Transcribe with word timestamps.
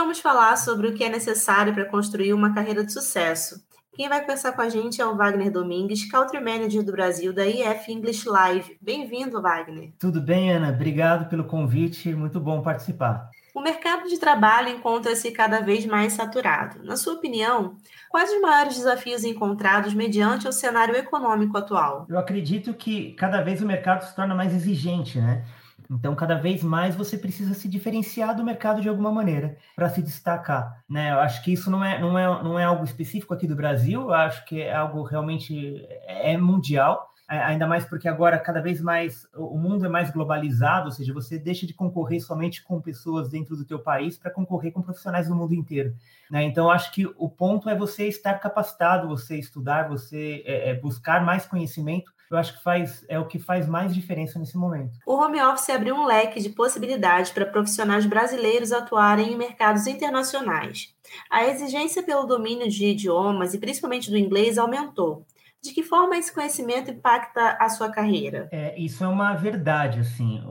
vamos 0.00 0.18
falar 0.18 0.56
sobre 0.56 0.88
o 0.88 0.94
que 0.94 1.04
é 1.04 1.10
necessário 1.10 1.74
para 1.74 1.84
construir 1.84 2.32
uma 2.32 2.54
carreira 2.54 2.82
de 2.82 2.90
sucesso. 2.90 3.62
Quem 3.94 4.08
vai 4.08 4.22
conversar 4.22 4.52
com 4.52 4.62
a 4.62 4.68
gente 4.70 4.98
é 4.98 5.04
o 5.04 5.14
Wagner 5.14 5.52
Domingues, 5.52 6.10
Country 6.10 6.40
Manager 6.40 6.82
do 6.82 6.90
Brasil 6.90 7.34
da 7.34 7.46
IF 7.46 7.92
English 7.92 8.26
Live. 8.26 8.78
Bem-vindo, 8.80 9.42
Wagner. 9.42 9.92
Tudo 9.98 10.18
bem, 10.18 10.52
Ana? 10.52 10.70
Obrigado 10.70 11.28
pelo 11.28 11.44
convite, 11.44 12.14
muito 12.14 12.40
bom 12.40 12.62
participar. 12.62 13.28
O 13.54 13.60
mercado 13.60 14.08
de 14.08 14.16
trabalho 14.16 14.70
encontra-se 14.70 15.30
cada 15.32 15.60
vez 15.60 15.84
mais 15.84 16.14
saturado. 16.14 16.82
Na 16.82 16.96
sua 16.96 17.14
opinião, 17.14 17.76
quais 18.08 18.32
os 18.32 18.40
maiores 18.40 18.76
desafios 18.76 19.22
encontrados 19.22 19.92
mediante 19.92 20.48
o 20.48 20.52
cenário 20.52 20.96
econômico 20.96 21.58
atual? 21.58 22.06
Eu 22.08 22.18
acredito 22.18 22.72
que 22.72 23.12
cada 23.12 23.42
vez 23.42 23.60
o 23.60 23.66
mercado 23.66 24.02
se 24.06 24.16
torna 24.16 24.34
mais 24.34 24.54
exigente, 24.54 25.20
né? 25.20 25.44
Então, 25.90 26.14
cada 26.14 26.36
vez 26.36 26.62
mais 26.62 26.94
você 26.94 27.18
precisa 27.18 27.52
se 27.52 27.68
diferenciar 27.68 28.36
do 28.36 28.44
mercado 28.44 28.80
de 28.80 28.88
alguma 28.88 29.10
maneira 29.10 29.56
para 29.74 29.88
se 29.88 30.00
destacar, 30.00 30.84
né? 30.88 31.10
Eu 31.12 31.20
acho 31.20 31.42
que 31.42 31.52
isso 31.52 31.70
não 31.70 31.84
é, 31.84 32.00
não, 32.00 32.16
é, 32.16 32.42
não 32.42 32.58
é 32.58 32.64
algo 32.64 32.84
específico 32.84 33.34
aqui 33.34 33.46
do 33.46 33.56
Brasil, 33.56 34.02
eu 34.02 34.14
acho 34.14 34.44
que 34.44 34.60
é 34.60 34.74
algo 34.74 35.02
realmente 35.02 35.84
é 36.06 36.36
mundial 36.36 37.09
ainda 37.38 37.66
mais 37.66 37.84
porque 37.84 38.08
agora 38.08 38.38
cada 38.38 38.60
vez 38.60 38.80
mais 38.80 39.26
o 39.34 39.56
mundo 39.56 39.86
é 39.86 39.88
mais 39.88 40.10
globalizado, 40.10 40.86
ou 40.86 40.90
seja, 40.90 41.14
você 41.14 41.38
deixa 41.38 41.64
de 41.64 41.72
concorrer 41.72 42.20
somente 42.20 42.62
com 42.64 42.80
pessoas 42.80 43.28
dentro 43.28 43.56
do 43.56 43.64
teu 43.64 43.78
país 43.78 44.18
para 44.18 44.32
concorrer 44.32 44.72
com 44.72 44.82
profissionais 44.82 45.28
do 45.28 45.34
mundo 45.36 45.54
inteiro. 45.54 45.94
Né? 46.28 46.42
Então, 46.42 46.68
acho 46.68 46.92
que 46.92 47.06
o 47.16 47.28
ponto 47.28 47.68
é 47.68 47.74
você 47.74 48.08
estar 48.08 48.34
capacitado, 48.34 49.06
você 49.06 49.36
estudar, 49.38 49.88
você 49.88 50.42
é, 50.44 50.70
é, 50.70 50.74
buscar 50.74 51.24
mais 51.24 51.46
conhecimento. 51.46 52.12
Eu 52.28 52.36
acho 52.36 52.56
que 52.56 52.62
faz 52.62 53.04
é 53.08 53.18
o 53.18 53.26
que 53.26 53.38
faz 53.40 53.66
mais 53.68 53.92
diferença 53.92 54.38
nesse 54.38 54.56
momento. 54.56 54.98
O 55.04 55.14
home 55.14 55.42
office 55.42 55.70
abriu 55.70 55.96
um 55.96 56.06
leque 56.06 56.40
de 56.40 56.50
possibilidades 56.50 57.32
para 57.32 57.46
profissionais 57.46 58.06
brasileiros 58.06 58.70
atuarem 58.70 59.32
em 59.32 59.36
mercados 59.36 59.86
internacionais. 59.88 60.94
A 61.30 61.44
exigência 61.46 62.02
pelo 62.02 62.24
domínio 62.24 62.68
de 62.68 62.86
idiomas 62.86 63.54
e 63.54 63.58
principalmente 63.58 64.10
do 64.10 64.18
inglês 64.18 64.58
aumentou. 64.58 65.24
De 65.62 65.74
que 65.74 65.82
forma 65.82 66.16
esse 66.16 66.32
conhecimento 66.32 66.90
impacta 66.90 67.58
a 67.60 67.68
sua 67.68 67.90
carreira? 67.90 68.48
É, 68.50 68.78
isso 68.80 69.04
é 69.04 69.08
uma 69.08 69.34
verdade, 69.34 70.00
assim. 70.00 70.42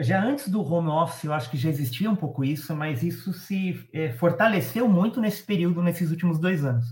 Já 0.00 0.22
antes 0.22 0.48
do 0.48 0.60
home 0.62 0.90
office, 0.90 1.24
eu 1.24 1.32
acho 1.32 1.50
que 1.50 1.56
já 1.56 1.70
existia 1.70 2.10
um 2.10 2.16
pouco 2.16 2.44
isso, 2.44 2.76
mas 2.76 3.02
isso 3.02 3.32
se 3.32 3.88
é, 3.94 4.12
fortaleceu 4.12 4.86
muito 4.86 5.22
nesse 5.22 5.42
período, 5.42 5.82
nesses 5.82 6.10
últimos 6.10 6.38
dois 6.38 6.64
anos. 6.64 6.84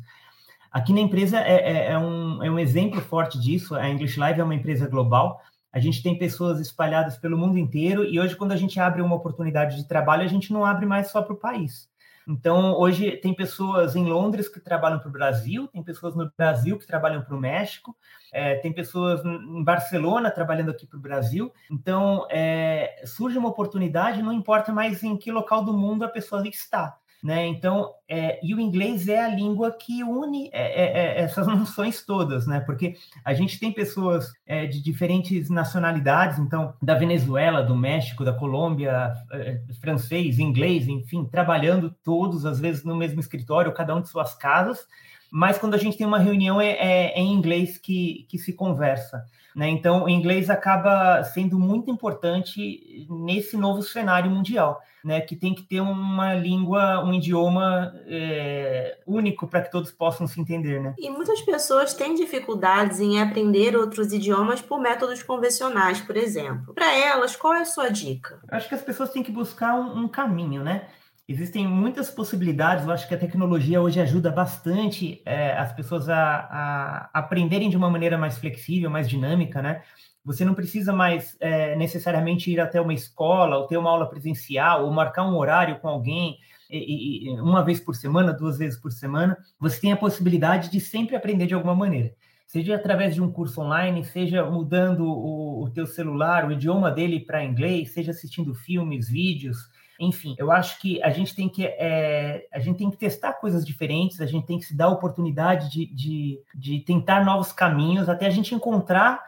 Aqui 0.72 0.92
na 0.94 1.00
empresa 1.00 1.38
é, 1.38 1.56
é, 1.56 1.92
é, 1.92 1.98
um, 1.98 2.42
é 2.42 2.50
um 2.50 2.58
exemplo 2.58 3.00
forte 3.00 3.38
disso. 3.38 3.74
A 3.74 3.90
English 3.90 4.18
Live 4.18 4.40
é 4.40 4.44
uma 4.44 4.54
empresa 4.54 4.88
global. 4.88 5.42
A 5.72 5.78
gente 5.78 6.02
tem 6.02 6.16
pessoas 6.16 6.60
espalhadas 6.60 7.18
pelo 7.18 7.36
mundo 7.36 7.58
inteiro 7.58 8.04
e 8.04 8.18
hoje, 8.18 8.36
quando 8.36 8.52
a 8.52 8.56
gente 8.56 8.80
abre 8.80 9.02
uma 9.02 9.16
oportunidade 9.16 9.76
de 9.76 9.86
trabalho, 9.86 10.22
a 10.22 10.28
gente 10.28 10.52
não 10.52 10.64
abre 10.64 10.86
mais 10.86 11.10
só 11.10 11.20
para 11.20 11.34
o 11.34 11.38
país. 11.38 11.88
Então, 12.28 12.74
hoje 12.78 13.16
tem 13.16 13.34
pessoas 13.34 13.96
em 13.96 14.04
Londres 14.04 14.48
que 14.48 14.60
trabalham 14.60 14.98
para 14.98 15.08
o 15.08 15.12
Brasil, 15.12 15.66
tem 15.68 15.82
pessoas 15.82 16.14
no 16.14 16.30
Brasil 16.36 16.78
que 16.78 16.86
trabalham 16.86 17.22
para 17.22 17.34
o 17.34 17.40
México, 17.40 17.96
é, 18.32 18.56
tem 18.56 18.72
pessoas 18.72 19.24
em 19.24 19.64
Barcelona 19.64 20.30
trabalhando 20.30 20.70
aqui 20.70 20.86
para 20.86 20.98
o 20.98 21.02
Brasil. 21.02 21.52
Então, 21.70 22.26
é, 22.30 23.02
surge 23.04 23.38
uma 23.38 23.48
oportunidade, 23.48 24.22
não 24.22 24.32
importa 24.32 24.72
mais 24.72 25.02
em 25.02 25.16
que 25.16 25.32
local 25.32 25.64
do 25.64 25.72
mundo 25.72 26.04
a 26.04 26.08
pessoa 26.08 26.46
está. 26.46 26.96
Né? 27.22 27.46
Então, 27.46 27.92
é, 28.08 28.40
e 28.42 28.54
o 28.54 28.60
inglês 28.60 29.06
é 29.06 29.22
a 29.22 29.28
língua 29.28 29.70
que 29.70 30.02
une 30.02 30.48
é, 30.54 30.84
é, 30.84 31.18
é 31.18 31.20
essas 31.20 31.46
noções 31.48 32.02
todas, 32.04 32.46
né? 32.46 32.60
Porque 32.60 32.94
a 33.22 33.34
gente 33.34 33.60
tem 33.60 33.70
pessoas 33.70 34.32
é, 34.46 34.66
de 34.66 34.82
diferentes 34.82 35.50
nacionalidades, 35.50 36.38
então 36.38 36.72
da 36.80 36.94
Venezuela, 36.94 37.62
do 37.62 37.76
México, 37.76 38.24
da 38.24 38.32
Colômbia, 38.32 39.12
é, 39.32 39.60
francês, 39.82 40.38
inglês, 40.38 40.88
enfim, 40.88 41.26
trabalhando 41.26 41.94
todos 42.02 42.46
às 42.46 42.58
vezes 42.58 42.84
no 42.84 42.96
mesmo 42.96 43.20
escritório, 43.20 43.74
cada 43.74 43.94
um 43.94 44.00
de 44.00 44.08
suas 44.08 44.34
casas. 44.34 44.86
Mas 45.30 45.58
quando 45.58 45.74
a 45.74 45.78
gente 45.78 45.96
tem 45.96 46.06
uma 46.06 46.18
reunião 46.18 46.60
é, 46.60 47.12
em 47.14 47.32
inglês 47.32 47.78
que, 47.78 48.26
que 48.28 48.38
se 48.38 48.52
conversa. 48.52 49.24
Né? 49.54 49.68
Então, 49.68 50.04
o 50.04 50.08
inglês 50.08 50.48
acaba 50.48 51.22
sendo 51.24 51.58
muito 51.58 51.90
importante 51.90 53.06
nesse 53.08 53.56
novo 53.56 53.82
cenário 53.82 54.30
mundial, 54.30 54.80
né? 55.04 55.20
que 55.20 55.34
tem 55.34 55.54
que 55.54 55.62
ter 55.62 55.80
uma 55.80 56.34
língua, 56.34 57.04
um 57.04 57.12
idioma 57.12 57.92
é, 58.06 58.98
único 59.06 59.48
para 59.48 59.62
que 59.62 59.70
todos 59.70 59.90
possam 59.90 60.26
se 60.26 60.40
entender. 60.40 60.80
Né? 60.80 60.94
E 60.98 61.10
muitas 61.10 61.40
pessoas 61.42 61.92
têm 61.94 62.14
dificuldades 62.14 63.00
em 63.00 63.20
aprender 63.20 63.76
outros 63.76 64.12
idiomas 64.12 64.60
por 64.60 64.80
métodos 64.80 65.22
convencionais, 65.22 66.00
por 66.00 66.16
exemplo. 66.16 66.72
Para 66.74 66.94
elas, 66.94 67.34
qual 67.34 67.54
é 67.54 67.62
a 67.62 67.66
sua 67.66 67.88
dica? 67.88 68.40
Acho 68.48 68.68
que 68.68 68.74
as 68.74 68.82
pessoas 68.82 69.10
têm 69.10 69.22
que 69.22 69.32
buscar 69.32 69.74
um, 69.74 70.04
um 70.04 70.08
caminho, 70.08 70.62
né? 70.62 70.86
Existem 71.30 71.64
muitas 71.64 72.10
possibilidades, 72.10 72.84
eu 72.84 72.90
acho 72.90 73.06
que 73.06 73.14
a 73.14 73.18
tecnologia 73.18 73.80
hoje 73.80 74.00
ajuda 74.00 74.32
bastante 74.32 75.22
é, 75.24 75.52
as 75.52 75.72
pessoas 75.72 76.08
a, 76.08 76.18
a, 76.18 77.10
aprenderem 77.14 77.70
de 77.70 77.76
uma 77.76 77.88
maneira 77.88 78.18
mais 78.18 78.36
flexível, 78.36 78.90
mais 78.90 79.08
dinâmica, 79.08 79.62
né? 79.62 79.80
Você 80.24 80.44
não 80.44 80.54
precisa 80.54 80.92
mais 80.92 81.36
é, 81.38 81.76
necessariamente 81.76 82.50
ir 82.50 82.58
até 82.58 82.80
uma 82.80 82.92
escola, 82.92 83.58
ou 83.58 83.68
ter 83.68 83.76
uma 83.76 83.90
aula 83.90 84.10
presencial, 84.10 84.84
ou 84.84 84.90
marcar 84.90 85.22
um 85.22 85.36
horário 85.36 85.78
com 85.78 85.86
alguém, 85.86 86.36
e, 86.68 87.28
e, 87.28 87.40
uma 87.40 87.64
vez 87.64 87.78
por 87.78 87.94
semana, 87.94 88.32
duas 88.32 88.58
vezes 88.58 88.76
por 88.80 88.90
semana. 88.90 89.38
Você 89.60 89.80
tem 89.80 89.92
a 89.92 89.96
possibilidade 89.96 90.68
de 90.68 90.80
sempre 90.80 91.14
aprender 91.14 91.46
de 91.46 91.54
alguma 91.54 91.76
maneira 91.76 92.12
seja 92.44 92.74
através 92.74 93.14
de 93.14 93.22
um 93.22 93.30
curso 93.30 93.60
online, 93.60 94.04
seja 94.04 94.44
mudando 94.44 95.04
o, 95.04 95.62
o 95.62 95.70
teu 95.70 95.86
celular, 95.86 96.44
o 96.44 96.50
idioma 96.50 96.90
dele 96.90 97.20
para 97.20 97.44
inglês, 97.44 97.92
seja 97.92 98.10
assistindo 98.10 98.52
filmes, 98.52 99.08
vídeos, 99.08 99.56
enfim, 100.00 100.34
eu 100.38 100.50
acho 100.50 100.80
que 100.80 101.02
a 101.02 101.10
gente 101.10 101.34
tem 101.34 101.46
que, 101.46 101.66
é, 101.66 102.46
a 102.52 102.58
gente 102.58 102.78
tem 102.78 102.90
que 102.90 102.96
testar 102.96 103.34
coisas 103.34 103.66
diferentes, 103.66 104.20
a 104.20 104.26
gente 104.26 104.46
tem 104.46 104.58
que 104.58 104.64
se 104.64 104.74
dar 104.74 104.86
a 104.86 104.90
oportunidade 104.90 105.70
de, 105.70 105.94
de, 105.94 106.40
de 106.54 106.80
tentar 106.80 107.22
novos 107.22 107.52
caminhos 107.52 108.08
até 108.08 108.26
a 108.26 108.30
gente 108.30 108.54
encontrar 108.54 109.22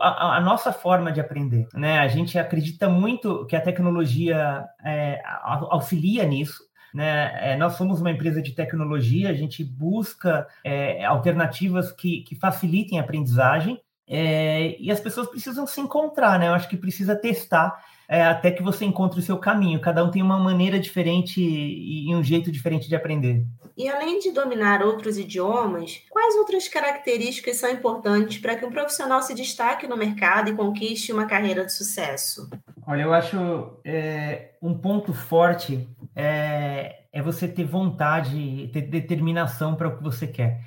a, 0.00 0.36
a, 0.36 0.40
nossa 0.42 0.72
forma 0.72 1.10
de 1.10 1.20
aprender. 1.20 1.66
Né? 1.72 1.98
A 1.98 2.06
gente 2.06 2.38
acredita 2.38 2.88
muito 2.88 3.46
que 3.46 3.56
a 3.56 3.60
tecnologia 3.60 4.64
é, 4.84 5.22
auxilia 5.70 6.24
nisso. 6.24 6.62
Né? 6.92 7.52
É, 7.52 7.56
nós 7.56 7.74
somos 7.74 8.00
uma 8.00 8.10
empresa 8.10 8.42
de 8.42 8.52
tecnologia, 8.52 9.30
a 9.30 9.34
gente 9.34 9.64
busca 9.64 10.46
é, 10.62 11.04
alternativas 11.04 11.92
que, 11.92 12.22
que 12.24 12.34
facilitem 12.34 12.98
a 12.98 13.02
aprendizagem. 13.02 13.80
É, 14.12 14.76
e 14.80 14.90
as 14.90 14.98
pessoas 14.98 15.28
precisam 15.28 15.68
se 15.68 15.80
encontrar, 15.80 16.36
né? 16.36 16.48
Eu 16.48 16.54
acho 16.54 16.68
que 16.68 16.76
precisa 16.76 17.14
testar 17.14 17.80
é, 18.08 18.24
até 18.24 18.50
que 18.50 18.60
você 18.60 18.84
encontre 18.84 19.20
o 19.20 19.22
seu 19.22 19.38
caminho. 19.38 19.80
Cada 19.80 20.04
um 20.04 20.10
tem 20.10 20.20
uma 20.20 20.36
maneira 20.36 20.80
diferente 20.80 21.40
e 21.40 22.12
um 22.12 22.24
jeito 22.24 22.50
diferente 22.50 22.88
de 22.88 22.96
aprender. 22.96 23.46
E 23.76 23.88
além 23.88 24.18
de 24.18 24.32
dominar 24.32 24.82
outros 24.82 25.16
idiomas, 25.16 26.02
quais 26.10 26.34
outras 26.34 26.66
características 26.66 27.58
são 27.58 27.70
importantes 27.70 28.38
para 28.38 28.56
que 28.56 28.66
um 28.66 28.70
profissional 28.70 29.22
se 29.22 29.32
destaque 29.32 29.86
no 29.86 29.96
mercado 29.96 30.50
e 30.50 30.56
conquiste 30.56 31.12
uma 31.12 31.26
carreira 31.26 31.64
de 31.64 31.72
sucesso? 31.72 32.50
Olha, 32.84 33.02
eu 33.02 33.14
acho 33.14 33.38
é, 33.84 34.50
um 34.60 34.76
ponto 34.76 35.14
forte 35.14 35.88
é, 36.16 37.04
é 37.12 37.22
você 37.22 37.46
ter 37.46 37.64
vontade, 37.64 38.68
ter 38.72 38.82
determinação 38.82 39.76
para 39.76 39.86
o 39.86 39.96
que 39.96 40.02
você 40.02 40.26
quer. 40.26 40.60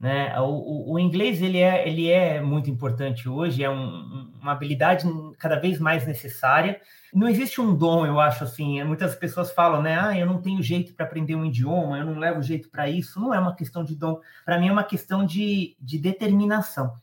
Né? 0.00 0.34
O, 0.40 0.44
o, 0.44 0.92
o, 0.94 0.98
inglês 0.98 1.42
ele 1.42 1.58
é, 1.58 1.86
ele 1.86 2.10
é 2.10 2.40
muito 2.40 2.70
importante 2.70 3.28
hoje, 3.28 3.62
é 3.62 3.68
um, 3.68 4.32
uma 4.40 4.52
habilidade 4.52 5.06
cada 5.38 5.60
vez 5.60 5.78
mais 5.78 6.06
necessária. 6.06 6.80
Não 7.12 7.28
existe 7.28 7.60
um 7.60 7.76
dom, 7.76 8.06
eu 8.06 8.18
acho 8.18 8.42
assim. 8.44 8.82
Muitas 8.82 9.14
pessoas 9.14 9.52
falam, 9.52 9.82
né? 9.82 10.00
Ah, 10.00 10.18
eu 10.18 10.24
não 10.24 10.40
tenho 10.40 10.62
jeito 10.62 10.94
para 10.94 11.04
aprender 11.04 11.34
um 11.34 11.44
idioma, 11.44 11.98
eu 11.98 12.06
não 12.06 12.18
levo 12.18 12.40
jeito 12.42 12.70
para 12.70 12.88
isso. 12.88 13.20
Não 13.20 13.34
é 13.34 13.38
uma 13.38 13.54
questão 13.54 13.84
de 13.84 13.94
dom, 13.94 14.18
para 14.42 14.58
mim 14.58 14.68
é 14.68 14.72
uma 14.72 14.84
questão 14.84 15.26
de, 15.26 15.76
de 15.78 15.98
determinação. 15.98 16.94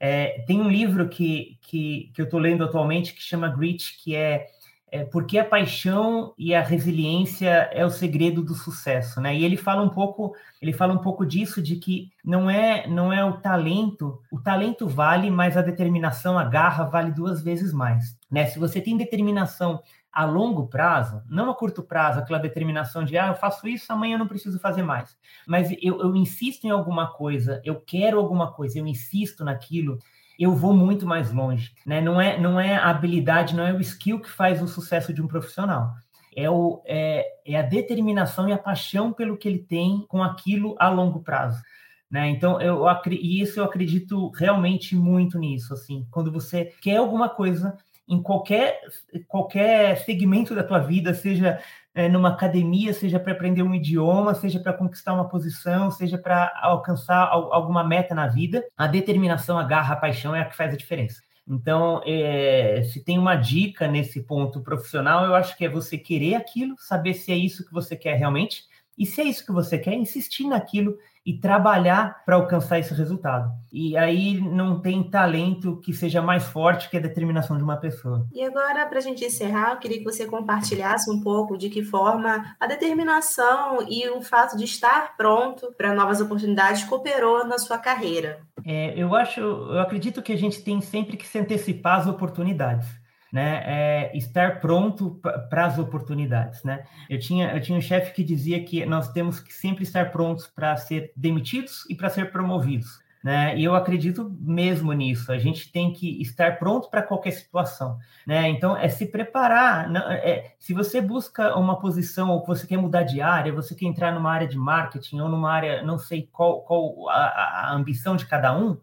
É, 0.00 0.42
tem 0.46 0.60
um 0.60 0.70
livro 0.70 1.06
que, 1.08 1.58
que, 1.60 2.10
que 2.14 2.22
eu 2.22 2.24
estou 2.24 2.40
lendo 2.40 2.64
atualmente 2.64 3.12
que 3.12 3.20
chama 3.20 3.48
Grit, 3.48 3.98
que 4.02 4.14
é 4.14 4.46
é, 4.90 5.04
porque 5.04 5.38
a 5.38 5.44
paixão 5.44 6.32
e 6.38 6.54
a 6.54 6.62
resiliência 6.62 7.68
é 7.72 7.84
o 7.84 7.90
segredo 7.90 8.42
do 8.42 8.54
sucesso, 8.54 9.20
né? 9.20 9.34
E 9.36 9.44
ele 9.44 9.56
fala 9.56 9.82
um 9.82 9.88
pouco, 9.88 10.34
ele 10.60 10.72
fala 10.72 10.92
um 10.92 10.98
pouco 10.98 11.24
disso 11.26 11.62
de 11.62 11.76
que 11.76 12.10
não 12.24 12.50
é 12.50 12.86
não 12.86 13.12
é 13.12 13.24
o 13.24 13.38
talento, 13.38 14.20
o 14.30 14.40
talento 14.40 14.88
vale, 14.88 15.30
mas 15.30 15.56
a 15.56 15.62
determinação, 15.62 16.38
a 16.38 16.44
garra 16.44 16.84
vale 16.84 17.12
duas 17.12 17.42
vezes 17.42 17.72
mais, 17.72 18.16
né? 18.30 18.46
Se 18.46 18.58
você 18.58 18.80
tem 18.80 18.96
determinação 18.96 19.82
a 20.12 20.24
longo 20.24 20.66
prazo, 20.66 21.22
não 21.28 21.50
a 21.50 21.54
curto 21.54 21.82
prazo, 21.82 22.18
aquela 22.18 22.38
determinação 22.38 23.04
de 23.04 23.16
ah, 23.16 23.28
eu 23.28 23.34
faço 23.34 23.68
isso, 23.68 23.92
amanhã 23.92 24.14
eu 24.14 24.18
não 24.18 24.26
preciso 24.26 24.58
fazer 24.58 24.82
mais. 24.82 25.16
Mas 25.46 25.70
eu, 25.82 26.00
eu 26.00 26.16
insisto 26.16 26.64
em 26.64 26.70
alguma 26.70 27.12
coisa, 27.12 27.60
eu 27.64 27.76
quero 27.76 28.18
alguma 28.18 28.50
coisa, 28.50 28.78
eu 28.78 28.86
insisto 28.86 29.44
naquilo, 29.44 29.98
eu 30.38 30.54
vou 30.54 30.72
muito 30.72 31.04
mais 31.04 31.32
longe. 31.32 31.72
Né? 31.84 32.00
Não, 32.00 32.20
é, 32.20 32.38
não 32.38 32.60
é 32.60 32.76
a 32.76 32.90
habilidade, 32.90 33.56
não 33.56 33.66
é 33.66 33.72
o 33.72 33.80
skill 33.80 34.20
que 34.20 34.30
faz 34.30 34.62
o 34.62 34.68
sucesso 34.68 35.12
de 35.12 35.20
um 35.20 35.26
profissional. 35.26 35.92
É, 36.36 36.48
o, 36.48 36.80
é, 36.86 37.26
é 37.44 37.56
a 37.58 37.62
determinação 37.62 38.48
e 38.48 38.52
a 38.52 38.58
paixão 38.58 39.12
pelo 39.12 39.36
que 39.36 39.48
ele 39.48 39.58
tem 39.58 40.04
com 40.06 40.22
aquilo 40.22 40.76
a 40.78 40.88
longo 40.88 41.20
prazo. 41.20 41.60
Né? 42.08 42.28
Então, 42.28 42.60
eu, 42.60 42.84
e 43.10 43.40
isso 43.40 43.58
eu 43.58 43.64
acredito 43.64 44.30
realmente 44.30 44.94
muito 44.94 45.38
nisso. 45.38 45.74
Assim, 45.74 46.06
quando 46.10 46.30
você 46.30 46.66
quer 46.80 46.96
alguma 46.96 47.28
coisa 47.28 47.76
em 48.08 48.22
qualquer, 48.22 48.80
qualquer 49.26 49.98
segmento 49.98 50.54
da 50.54 50.62
tua 50.62 50.78
vida, 50.78 51.12
seja 51.12 51.60
é, 51.98 52.08
numa 52.08 52.28
academia, 52.28 52.92
seja 52.92 53.18
para 53.18 53.32
aprender 53.32 53.62
um 53.62 53.74
idioma, 53.74 54.32
seja 54.32 54.60
para 54.60 54.72
conquistar 54.72 55.14
uma 55.14 55.28
posição, 55.28 55.90
seja 55.90 56.16
para 56.16 56.52
alcançar 56.62 57.28
alguma 57.28 57.82
meta 57.82 58.14
na 58.14 58.28
vida, 58.28 58.64
a 58.76 58.86
determinação, 58.86 59.58
a 59.58 59.64
garra, 59.64 59.94
a 59.94 59.96
paixão 59.96 60.32
é 60.34 60.40
a 60.40 60.44
que 60.44 60.56
faz 60.56 60.72
a 60.72 60.76
diferença. 60.76 61.20
Então, 61.46 62.00
é, 62.06 62.82
se 62.84 63.02
tem 63.02 63.18
uma 63.18 63.34
dica 63.34 63.88
nesse 63.88 64.22
ponto 64.22 64.60
profissional, 64.60 65.24
eu 65.24 65.34
acho 65.34 65.56
que 65.56 65.64
é 65.64 65.68
você 65.68 65.98
querer 65.98 66.36
aquilo, 66.36 66.76
saber 66.78 67.14
se 67.14 67.32
é 67.32 67.36
isso 67.36 67.66
que 67.66 67.72
você 67.72 67.96
quer 67.96 68.14
realmente, 68.14 68.62
e 68.96 69.04
se 69.04 69.20
é 69.20 69.24
isso 69.24 69.44
que 69.44 69.52
você 69.52 69.76
quer, 69.76 69.94
insistir 69.94 70.44
naquilo 70.44 70.96
e 71.28 71.34
trabalhar 71.34 72.24
para 72.24 72.36
alcançar 72.36 72.78
esse 72.78 72.94
resultado. 72.94 73.52
E 73.70 73.98
aí 73.98 74.40
não 74.40 74.80
tem 74.80 75.02
talento 75.02 75.76
que 75.76 75.92
seja 75.92 76.22
mais 76.22 76.44
forte 76.44 76.88
que 76.88 76.96
a 76.96 77.00
determinação 77.00 77.58
de 77.58 77.62
uma 77.62 77.76
pessoa. 77.76 78.26
E 78.32 78.42
agora, 78.42 78.86
para 78.86 78.96
a 78.96 79.02
gente 79.02 79.22
encerrar, 79.22 79.72
eu 79.72 79.76
queria 79.76 79.98
que 79.98 80.04
você 80.04 80.24
compartilhasse 80.24 81.10
um 81.10 81.20
pouco 81.20 81.58
de 81.58 81.68
que 81.68 81.82
forma 81.82 82.56
a 82.58 82.66
determinação 82.66 83.86
e 83.86 84.08
o 84.08 84.22
fato 84.22 84.56
de 84.56 84.64
estar 84.64 85.18
pronto 85.18 85.70
para 85.76 85.94
novas 85.94 86.18
oportunidades 86.18 86.84
cooperou 86.84 87.46
na 87.46 87.58
sua 87.58 87.76
carreira. 87.76 88.40
É, 88.64 88.94
eu 88.96 89.14
acho, 89.14 89.38
eu 89.38 89.80
acredito 89.80 90.22
que 90.22 90.32
a 90.32 90.38
gente 90.38 90.62
tem 90.62 90.80
sempre 90.80 91.18
que 91.18 91.26
se 91.26 91.38
antecipar 91.38 92.00
às 92.00 92.06
oportunidades 92.06 92.88
né, 93.32 93.62
é 93.64 94.16
estar 94.16 94.60
pronto 94.60 95.20
para 95.50 95.66
as 95.66 95.78
oportunidades, 95.78 96.62
né? 96.64 96.84
Eu 97.08 97.18
tinha, 97.18 97.52
eu 97.52 97.60
tinha 97.60 97.76
um 97.76 97.80
chefe 97.80 98.12
que 98.12 98.24
dizia 98.24 98.62
que 98.64 98.84
nós 98.86 99.12
temos 99.12 99.38
que 99.38 99.52
sempre 99.52 99.82
estar 99.82 100.10
prontos 100.10 100.46
para 100.46 100.76
ser 100.76 101.12
demitidos 101.14 101.84
e 101.90 101.94
para 101.94 102.08
ser 102.08 102.32
promovidos, 102.32 103.00
né? 103.22 103.56
E 103.58 103.64
eu 103.64 103.74
acredito 103.74 104.34
mesmo 104.40 104.92
nisso. 104.92 105.30
A 105.30 105.38
gente 105.38 105.70
tem 105.70 105.92
que 105.92 106.20
estar 106.22 106.58
pronto 106.58 106.88
para 106.88 107.02
qualquer 107.02 107.32
situação, 107.32 107.98
né? 108.26 108.48
Então 108.48 108.76
é 108.76 108.88
se 108.88 109.06
preparar. 109.06 109.90
Não, 109.90 110.10
é, 110.10 110.54
se 110.58 110.72
você 110.72 111.00
busca 111.00 111.54
uma 111.56 111.78
posição 111.78 112.30
ou 112.30 112.44
você 112.46 112.66
quer 112.66 112.78
mudar 112.78 113.02
de 113.02 113.20
área, 113.20 113.52
você 113.52 113.74
quer 113.74 113.86
entrar 113.86 114.12
numa 114.12 114.32
área 114.32 114.48
de 114.48 114.56
marketing 114.56 115.20
ou 115.20 115.28
numa 115.28 115.52
área, 115.52 115.82
não 115.82 115.98
sei 115.98 116.28
qual, 116.32 116.62
qual 116.62 117.10
a, 117.10 117.68
a 117.68 117.74
ambição 117.74 118.16
de 118.16 118.24
cada 118.24 118.56
um, 118.56 118.78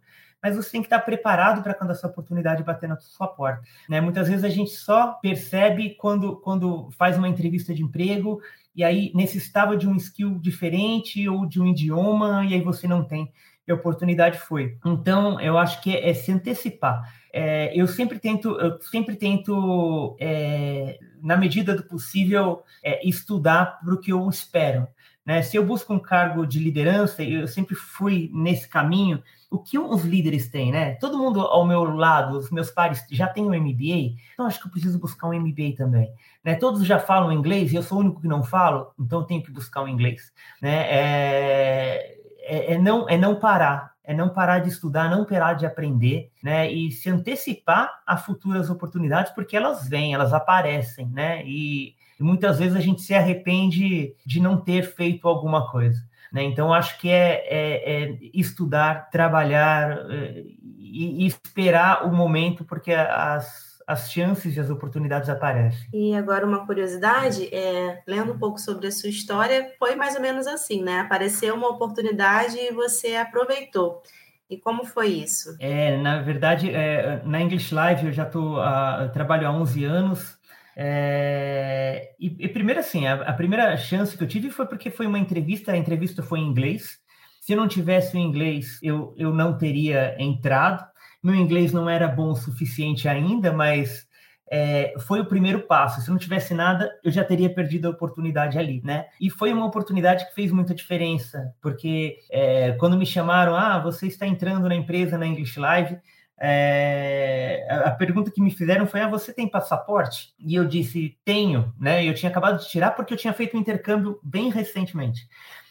mas 0.46 0.56
você 0.56 0.74
tem 0.74 0.82
que 0.82 0.86
estar 0.86 1.00
preparado 1.00 1.64
para 1.64 1.74
quando 1.74 1.90
essa 1.90 2.06
oportunidade 2.06 2.62
bater 2.62 2.88
na 2.88 2.96
sua 2.98 3.28
porta. 3.28 3.64
Né? 3.90 4.00
Muitas 4.00 4.28
vezes 4.28 4.44
a 4.44 4.50
gente 4.50 4.70
só 4.70 5.14
percebe 5.14 5.96
quando, 5.96 6.36
quando 6.36 6.88
faz 6.92 7.18
uma 7.18 7.28
entrevista 7.28 7.74
de 7.74 7.82
emprego 7.82 8.40
e 8.76 8.84
aí 8.84 9.12
necessitava 9.16 9.76
de 9.76 9.88
um 9.88 9.96
skill 9.96 10.38
diferente 10.38 11.28
ou 11.28 11.48
de 11.48 11.60
um 11.60 11.66
idioma 11.66 12.46
e 12.46 12.54
aí 12.54 12.62
você 12.62 12.88
não 12.88 13.04
tem. 13.04 13.34
E 13.68 13.72
a 13.72 13.74
oportunidade 13.76 14.38
foi. 14.38 14.78
Então, 14.86 15.42
eu 15.42 15.58
acho 15.58 15.82
que 15.82 15.96
é, 15.96 16.12
é 16.12 16.14
se 16.14 16.32
antecipar. 16.32 17.12
É, 17.34 17.72
eu 17.76 17.88
sempre 17.88 18.20
tento, 18.20 18.50
eu 18.60 18.80
sempre 18.84 19.16
tento, 19.16 20.16
é, 20.20 21.00
na 21.24 21.36
medida 21.36 21.74
do 21.74 21.82
possível, 21.82 22.62
é, 22.84 23.04
estudar 23.04 23.80
para 23.80 23.96
o 23.96 24.00
que 24.00 24.12
eu 24.12 24.30
espero. 24.30 24.88
Né? 25.26 25.42
Se 25.42 25.58
eu 25.58 25.66
busco 25.66 25.92
um 25.94 26.00
cargo 26.00 26.46
de 26.46 26.60
liderança, 26.60 27.24
eu 27.24 27.48
sempre 27.48 27.74
fui 27.74 28.30
nesse 28.34 28.70
caminho, 28.70 29.24
o 29.50 29.58
que 29.58 29.80
os 29.80 30.04
líderes 30.04 30.50
têm, 30.50 30.72
né? 30.72 30.96
Todo 30.96 31.18
mundo 31.18 31.40
ao 31.42 31.66
meu 31.66 31.84
lado, 31.84 32.38
os 32.38 32.52
meus 32.52 32.70
pares 32.70 33.04
já 33.10 33.28
têm 33.28 33.44
um 33.44 33.56
MBA, 33.56 34.18
então 34.34 34.46
acho 34.46 34.60
que 34.60 34.68
eu 34.68 34.72
preciso 34.72 35.00
buscar 35.00 35.28
um 35.28 35.34
MBA 35.34 35.76
também. 35.78 36.12
Né? 36.44 36.56
Todos 36.56 36.86
já 36.86 37.00
falam 37.00 37.32
inglês 37.32 37.72
e 37.72 37.76
eu 37.76 37.82
sou 37.84 37.98
o 37.98 38.02
único 38.02 38.22
que 38.22 38.28
não 38.28 38.44
falo, 38.44 38.92
então 39.00 39.22
eu 39.22 39.26
tenho 39.26 39.42
que 39.42 39.52
buscar 39.52 39.82
um 39.82 39.88
inglês. 39.88 40.32
Né? 40.62 40.86
É, 40.90 42.18
é, 42.42 42.74
é, 42.74 42.78
não, 42.78 43.10
é 43.10 43.18
não 43.18 43.40
parar, 43.40 43.94
é 44.04 44.14
não 44.14 44.30
parar 44.30 44.60
de 44.60 44.70
estudar, 44.70 45.10
não 45.10 45.26
parar 45.26 45.54
de 45.54 45.66
aprender, 45.66 46.32
né? 46.44 46.72
E 46.72 46.92
se 46.92 47.10
antecipar 47.10 47.92
a 48.06 48.18
futuras 48.18 48.70
oportunidades, 48.70 49.32
porque 49.34 49.58
elas 49.58 49.88
vêm, 49.88 50.14
elas 50.14 50.32
aparecem, 50.32 51.08
né? 51.08 51.44
E, 51.44 51.95
e 52.20 52.24
muitas 52.24 52.60
vezes 52.60 52.76
a 52.76 52.82
gente 52.82 53.02
se 53.02 53.14
arrepende 53.14 54.16
de 54.26 54.40
não 54.40 54.58
ter 54.58 54.84
feito 54.84 55.28
alguma 55.28 55.70
coisa. 55.70 56.00
Né? 56.32 56.44
Então, 56.44 56.74
acho 56.74 56.98
que 57.00 57.10
é, 57.10 57.46
é, 57.48 58.04
é 58.04 58.18
estudar, 58.34 59.10
trabalhar 59.10 60.06
é, 60.10 60.44
e, 60.78 61.24
e, 61.24 61.28
esperar 61.28 62.06
o 62.06 62.14
momento, 62.14 62.66
porque 62.66 62.92
as, 62.92 63.80
as 63.88 64.12
chances 64.12 64.56
e 64.56 64.60
as 64.60 64.70
oportunidades 64.70 65.30
aparecem. 65.30 65.88
E 65.94 66.16
agora, 66.16 66.46
uma 66.46 66.66
curiosidade, 66.66 67.54
é, 67.54 68.02
lendo 68.08 68.34
um 68.34 68.38
pouco 68.38 68.60
sobre 68.60 68.88
a 68.88 68.92
sua 68.92 69.10
história, 69.10 69.72
foi 69.78 69.96
mais 69.96 70.16
ou 70.16 70.22
menos 70.22 70.48
assim, 70.48 70.84
né? 70.84 71.00
Apareceu 71.00 71.56
uma 71.56 71.70
oportunidade 71.70 72.58
e 72.58 72.74
você 72.74 73.16
aproveitou. 73.16 74.02
E 74.50 74.58
como 74.58 74.86
foi 74.86 75.08
isso? 75.08 75.56
É, 75.60 75.98
na 75.98 76.22
verdade, 76.22 76.70
é, 76.70 77.22
na 77.24 77.42
English 77.42 77.74
Live 77.74 78.08
eu 78.08 78.14
já 78.14 78.26
tô, 78.26 78.60
uh, 78.60 79.10
trabalho 79.12 79.48
há 79.48 79.52
11 79.52 79.86
anos 79.86 80.38
é, 80.76 82.14
e, 82.20 82.36
e, 82.40 82.50
primeiro, 82.50 82.82
assim, 82.82 83.08
a, 83.08 83.14
a, 83.22 83.34
primeira 83.34 83.78
chance 83.78 84.18
que 84.18 84.24
eu 84.24 84.28
tive 84.28 84.50
foi 84.50 84.66
porque 84.66 84.92
foi 84.92 85.08
uma 85.08 85.20
entrevista, 85.20 85.72
a 85.72 85.78
entrevista 85.78 86.22
foi 86.22 86.40
em 86.40 86.48
inglês. 86.48 87.00
Se 87.40 87.54
eu 87.54 87.58
não 87.58 87.68
tivesse 87.68 88.18
o 88.18 88.20
inglês, 88.20 88.80
eu, 88.84 89.14
eu 89.18 89.34
não 89.34 89.58
teria 89.58 90.16
entrado. 90.20 90.86
Meu 91.24 91.36
inglês 91.36 91.72
não 91.72 91.90
era 91.90 92.08
bom 92.08 92.32
o 92.32 92.36
suficiente 92.36 93.08
ainda, 93.08 93.54
mas 93.54 94.06
é, 94.52 94.94
foi 95.00 95.22
o 95.22 95.26
primeiro 95.26 95.62
passo. 95.62 96.02
Se 96.02 96.10
não 96.10 96.18
tivesse 96.18 96.54
nada, 96.54 96.92
eu 97.04 97.12
já 97.12 97.24
teria 97.24 97.50
perdido 97.50 97.88
a 97.88 97.92
oportunidade 97.92 98.58
ali, 98.58 98.82
né? 98.84 99.06
E 99.22 99.30
foi 99.30 99.54
uma 99.54 99.66
oportunidade 99.66 100.28
que 100.28 100.36
fez 100.36 100.52
muita 100.52 100.76
diferença, 100.76 101.54
porque 101.62 102.18
é, 102.30 102.74
quando 102.74 102.98
me 102.98 103.06
chamaram, 103.06 103.56
ah, 103.56 103.80
você 103.80 104.08
está 104.08 104.28
entrando 104.28 104.68
na 104.68 104.76
empresa 104.76 105.18
na 105.18 105.26
English 105.26 105.60
Live, 105.60 105.98
é, 106.40 107.66
a 107.86 107.92
pergunta 107.92 108.30
que 108.30 108.42
me 108.42 108.52
fizeram 108.52 108.86
foi: 108.86 109.02
ah, 109.02 109.08
você 109.08 109.34
tem 109.34 109.48
passaporte? 109.48 110.34
E 110.40 110.56
eu 110.56 110.66
disse: 110.66 111.18
tenho, 111.24 111.74
né? 111.80 112.04
Eu 112.04 112.14
tinha 112.14 112.30
acabado 112.30 112.60
de 112.60 112.70
tirar 112.70 112.92
porque 112.92 113.14
eu 113.14 113.18
tinha 113.18 113.34
feito 113.34 113.56
um 113.56 113.60
intercâmbio 113.60 114.20
bem 114.24 114.50
recentemente. 114.50 115.28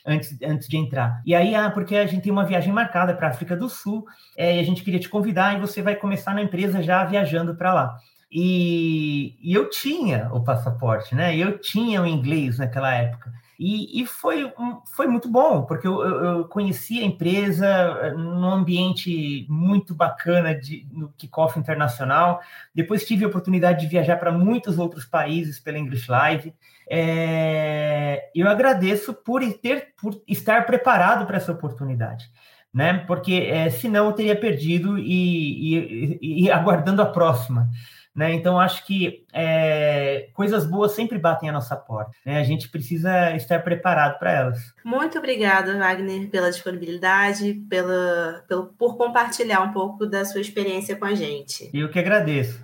Antes, 0.07 0.37
antes 0.43 0.69
de 0.69 0.77
entrar. 0.77 1.23
E 1.25 1.35
aí, 1.35 1.55
ah, 1.55 1.71
porque 1.71 1.97
a 1.97 2.07
gente 2.07 2.25
tem 2.25 2.33
uma 2.33 2.45
viagem 2.45 2.71
marcada 2.71 3.15
para 3.15 3.29
a 3.29 3.31
África 3.31 3.57
do 3.57 3.71
Sul, 3.71 4.05
é, 4.37 4.57
e 4.57 4.61
a 4.61 4.63
gente 4.63 4.85
queria 4.85 5.01
te 5.01 5.09
convidar 5.09 5.57
e 5.57 5.61
você 5.61 5.81
vai 5.81 5.97
começar 5.97 6.35
na 6.35 6.43
empresa 6.43 6.83
já 6.83 7.03
viajando 7.05 7.55
para 7.55 7.73
lá. 7.73 7.97
E, 8.31 9.37
e, 9.41 9.55
eu 9.55 9.71
tinha 9.71 10.29
o 10.33 10.43
passaporte, 10.43 11.15
né? 11.15 11.35
Eu 11.37 11.59
tinha 11.59 12.03
o 12.03 12.07
inglês 12.07 12.59
naquela 12.59 12.93
época. 12.93 13.33
E, 13.59 14.03
e 14.03 14.07
foi, 14.07 14.53
foi 14.97 15.07
muito 15.07 15.29
bom, 15.29 15.63
porque 15.63 15.87
eu, 15.87 16.01
eu, 16.03 16.45
conheci 16.47 17.01
a 17.01 17.05
empresa 17.05 17.67
eh, 17.67 18.13
num 18.13 18.51
ambiente 18.51 19.47
muito 19.49 19.95
bacana 19.95 20.55
de, 20.55 20.87
no 20.91 21.13
kickoff 21.17 21.59
internacional. 21.59 22.41
Depois 22.75 23.07
tive 23.07 23.25
a 23.25 23.29
oportunidade 23.29 23.81
de 23.81 23.87
viajar 23.87 24.17
para 24.17 24.33
muitos 24.33 24.79
outros 24.79 25.05
países 25.05 25.61
pela 25.61 25.79
English 25.79 26.11
Live. 26.11 26.53
É, 26.91 28.29
eu 28.35 28.49
agradeço 28.49 29.15
por, 29.15 29.41
ter, 29.55 29.95
por 29.97 30.21
estar 30.27 30.67
preparado 30.67 31.27
para 31.27 31.37
essa 31.37 31.53
oportunidade. 31.53 32.31
Né? 32.73 33.05
Porque 33.07 33.35
é, 33.35 33.71
senão 33.71 34.07
eu 34.07 34.13
teria 34.13 34.35
perdido 34.35 34.99
e, 34.99 36.19
e, 36.21 36.45
e 36.45 36.51
aguardando 36.51 37.03
a 37.03 37.07
próxima. 37.07 37.71
Né? 38.15 38.33
Então, 38.33 38.61
acho 38.61 38.87
que 38.87 39.25
é, 39.33 40.29
coisas 40.33 40.65
boas 40.65 40.93
sempre 40.93 41.19
batem 41.19 41.49
a 41.49 41.53
nossa 41.53 41.75
porta. 41.75 42.13
Né? 42.25 42.39
A 42.39 42.45
gente 42.45 42.69
precisa 42.69 43.35
estar 43.35 43.59
preparado 43.61 44.19
para 44.19 44.33
elas. 44.33 44.59
Muito 44.85 45.19
obrigada, 45.19 45.77
Wagner, 45.77 46.29
pela 46.31 46.51
disponibilidade, 46.51 47.55
pela, 47.69 48.45
pelo, 48.47 48.67
por 48.79 48.97
compartilhar 48.97 49.63
um 49.63 49.73
pouco 49.73 50.07
da 50.07 50.25
sua 50.25 50.41
experiência 50.41 50.95
com 50.95 51.05
a 51.05 51.15
gente. 51.15 51.71
Eu 51.75 51.89
que 51.89 51.99
agradeço. 51.99 52.63